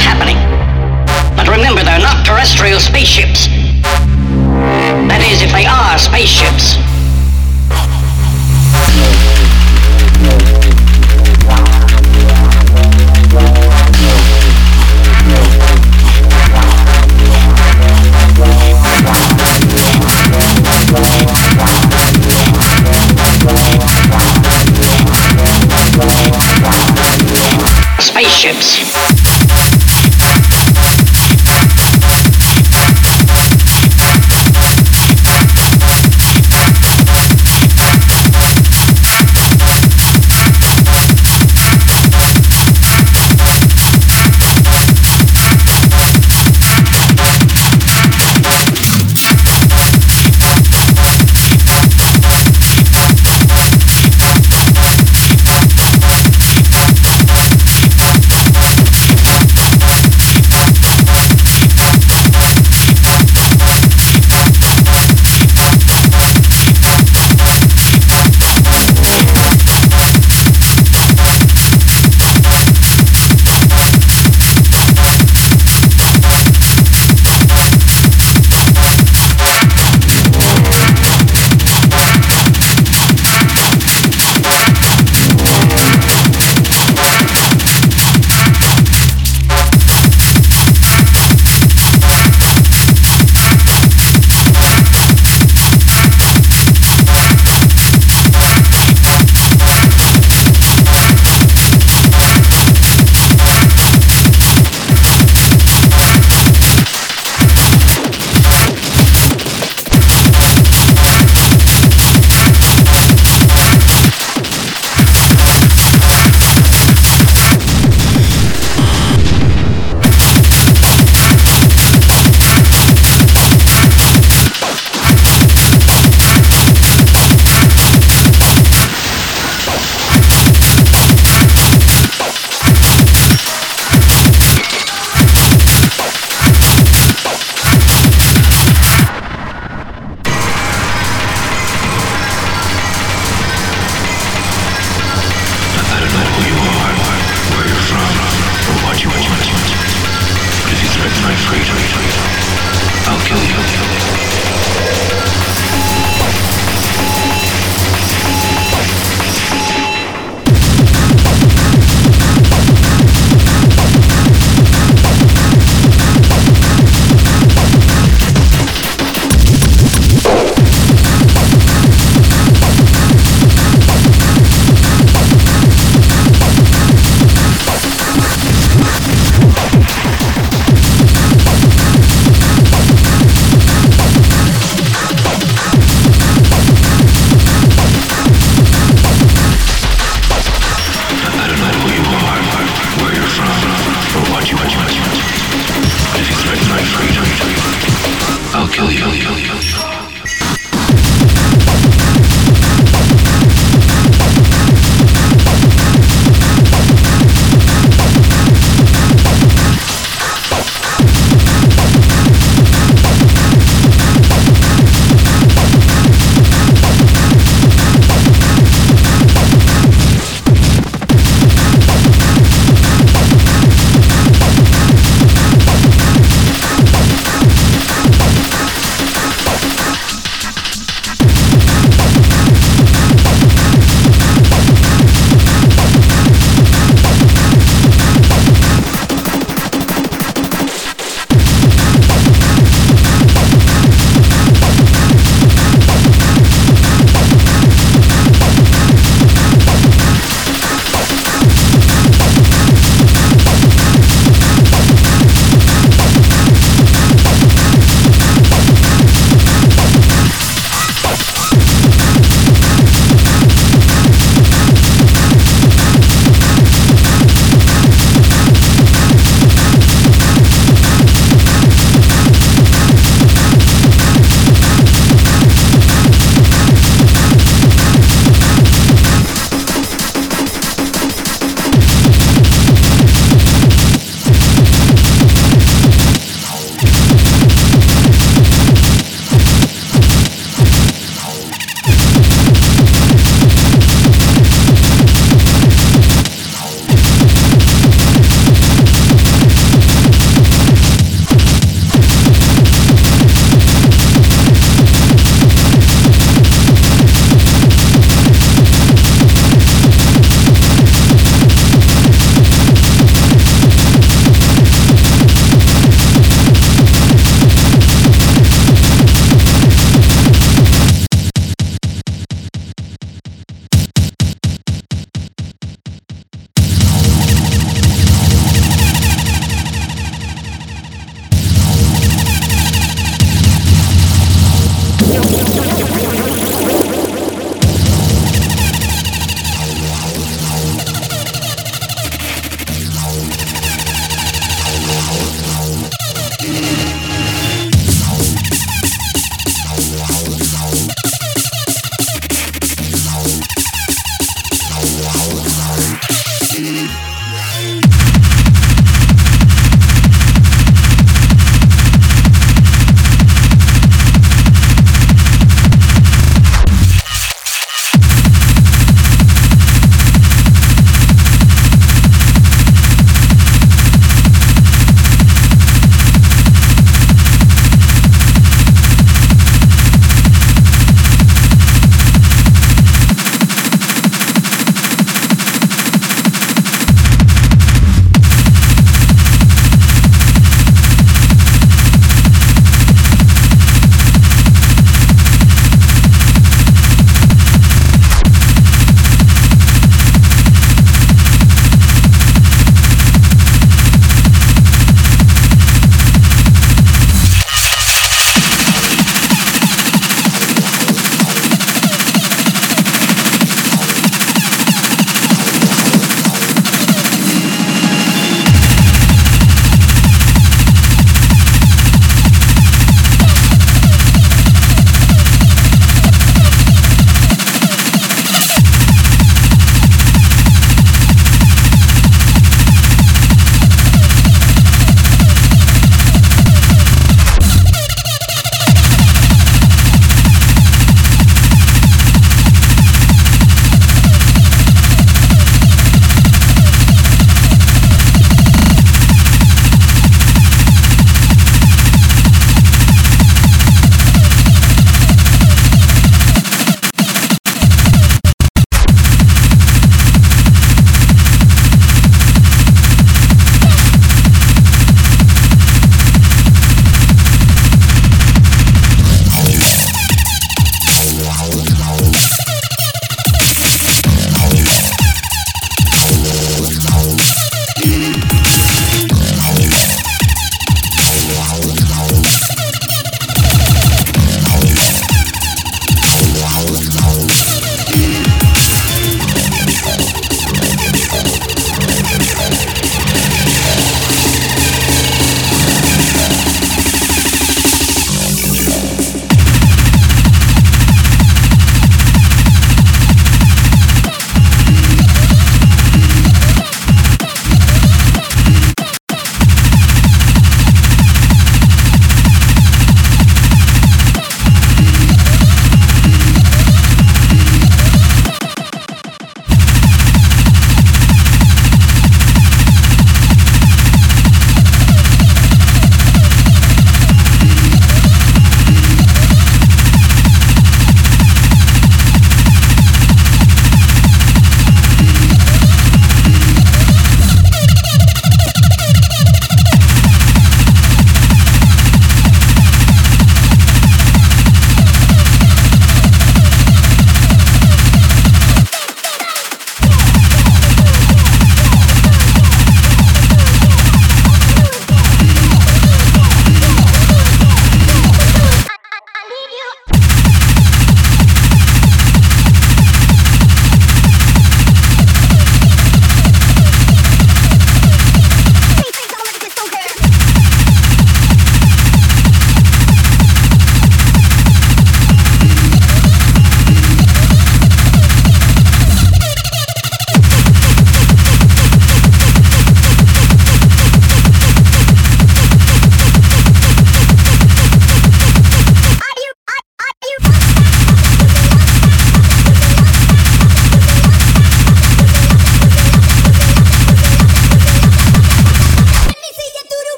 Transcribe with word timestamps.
happening. 0.00 0.36
But 1.36 1.46
remember, 1.48 1.82
they're 1.84 2.00
not 2.00 2.26
terrestrial 2.26 2.80
spaceships. 2.80 3.29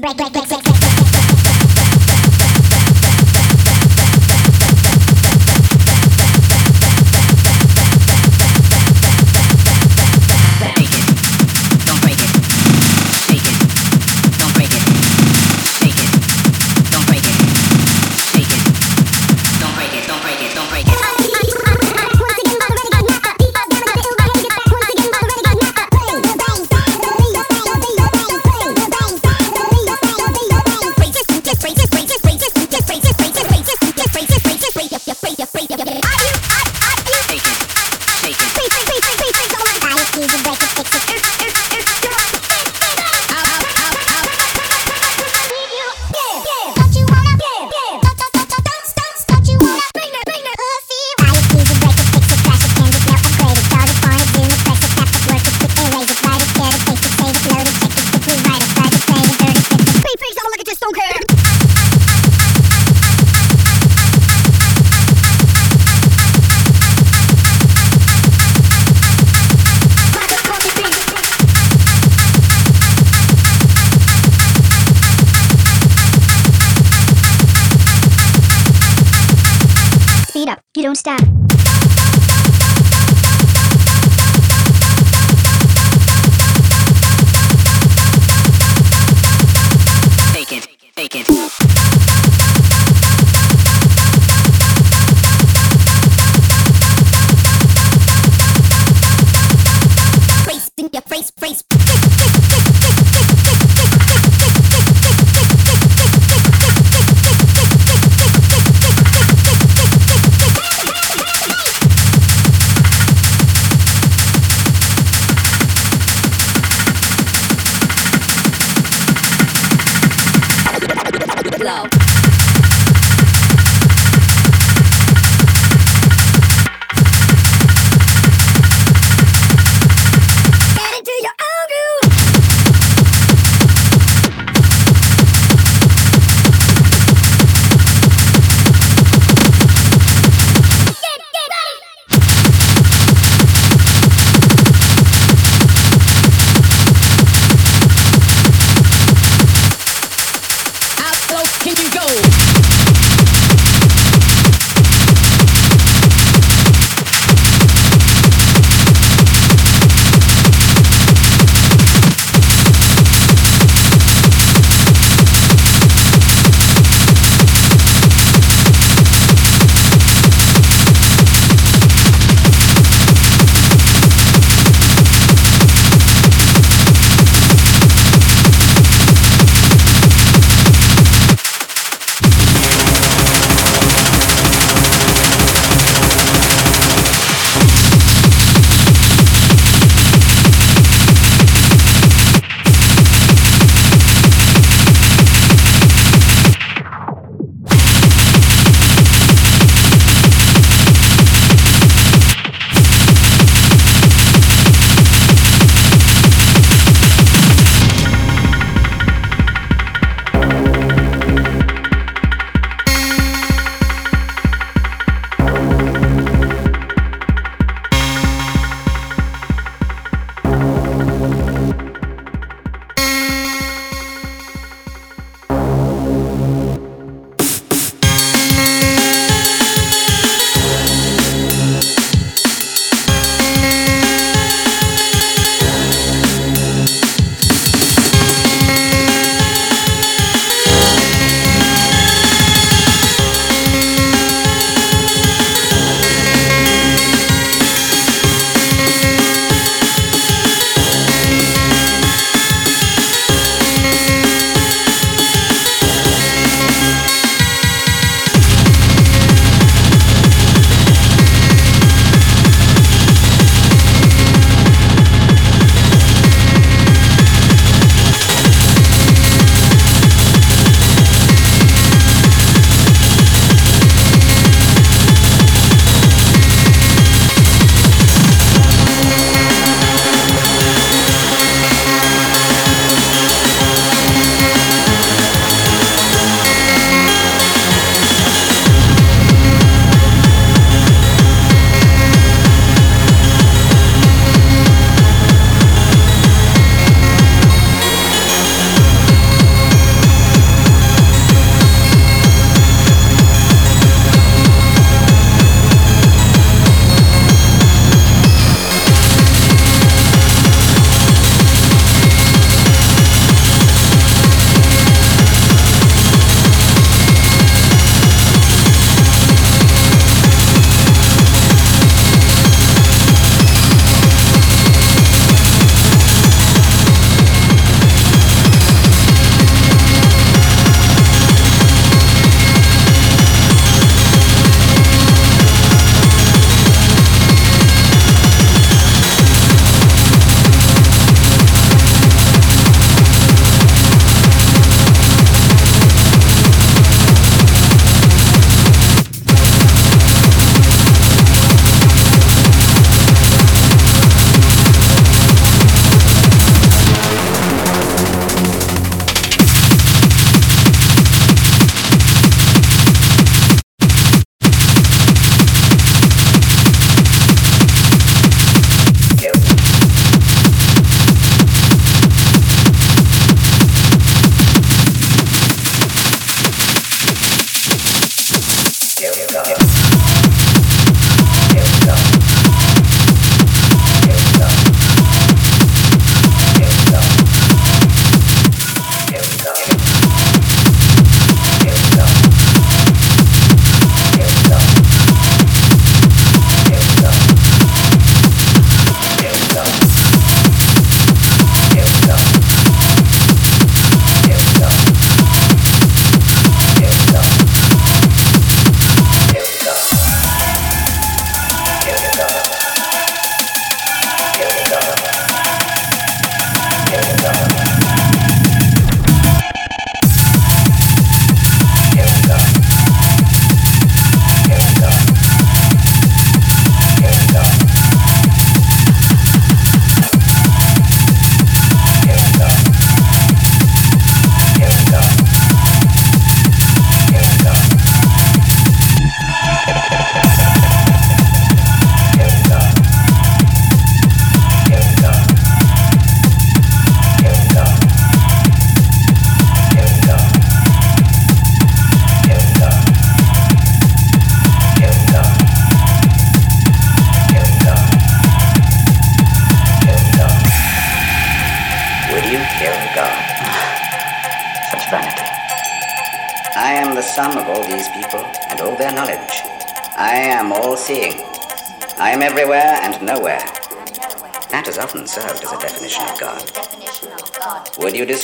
Break, 0.00 0.16
break, 0.16 0.32
break, 0.32 0.48
break, 0.48 0.62
break. 0.62 0.77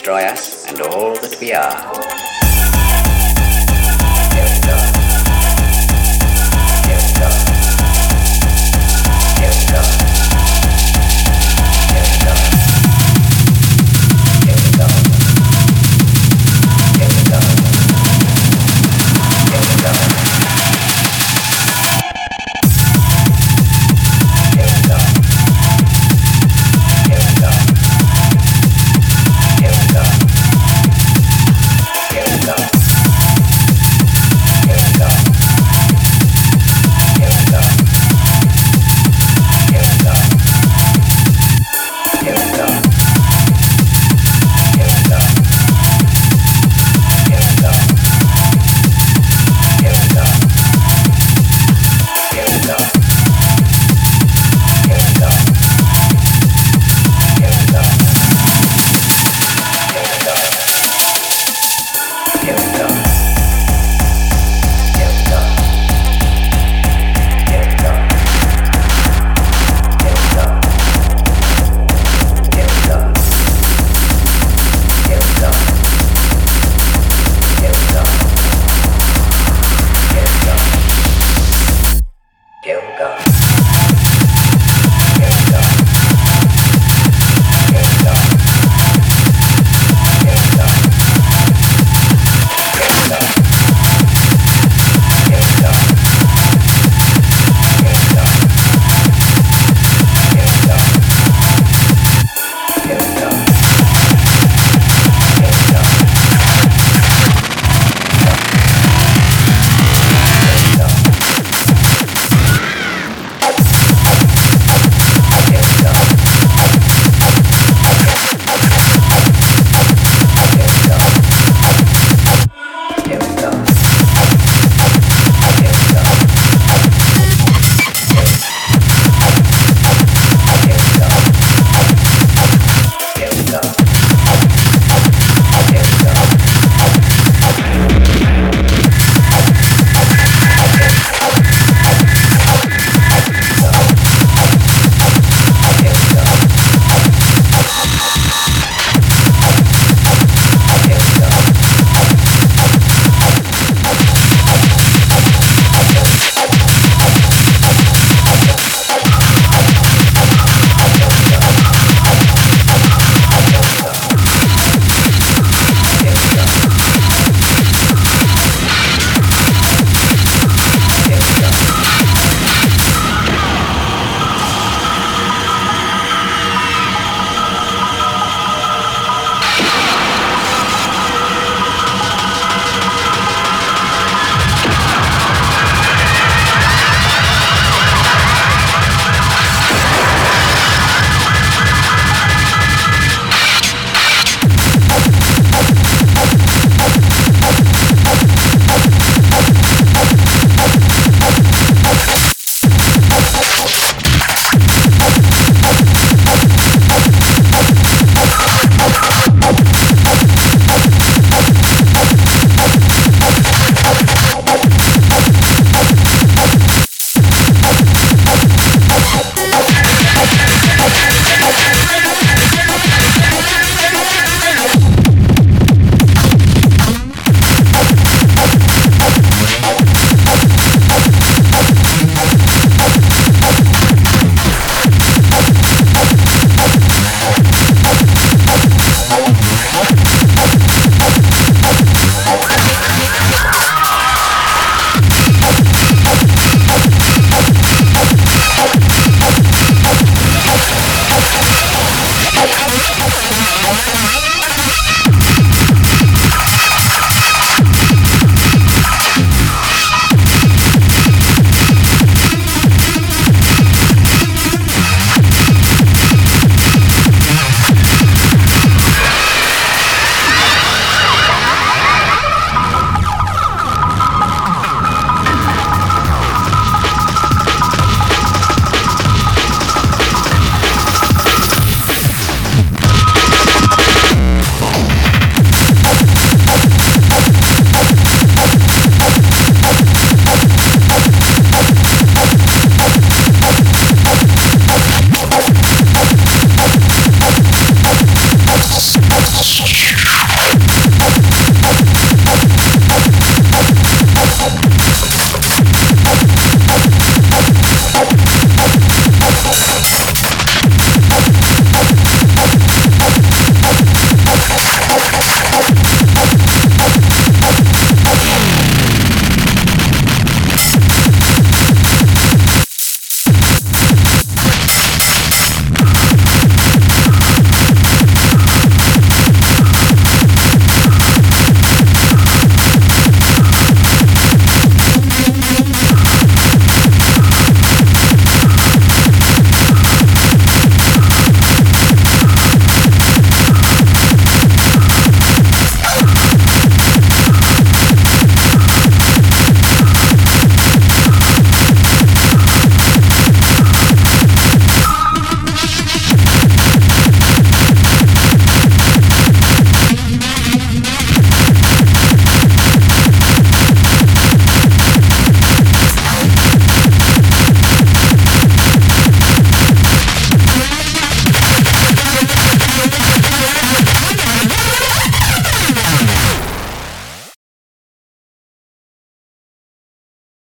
Destroy 0.04 0.22
us 0.24 0.66
and 0.66 0.82
all 0.82 1.14
that 1.14 1.40
we 1.40 1.50
are? 1.54 2.03